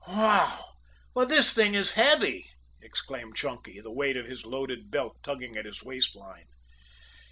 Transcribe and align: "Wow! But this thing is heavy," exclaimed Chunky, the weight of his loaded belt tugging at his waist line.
"Wow! 0.07 0.73
But 1.13 1.29
this 1.29 1.53
thing 1.53 1.75
is 1.75 1.91
heavy," 1.91 2.49
exclaimed 2.81 3.35
Chunky, 3.35 3.79
the 3.81 3.91
weight 3.91 4.17
of 4.17 4.25
his 4.25 4.43
loaded 4.47 4.89
belt 4.89 5.17
tugging 5.21 5.55
at 5.57 5.65
his 5.65 5.83
waist 5.83 6.15
line. 6.15 6.47